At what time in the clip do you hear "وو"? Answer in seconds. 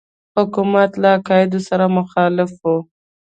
2.63-2.77